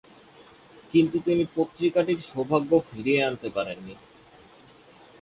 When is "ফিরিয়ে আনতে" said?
2.89-3.47